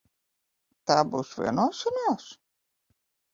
[0.91, 2.27] Tā būs vienošanās?